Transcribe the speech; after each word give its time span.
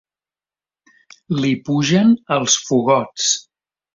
Li 1.41 1.51
pugen 1.67 2.11
els 2.37 2.57
fogots. 2.71 3.29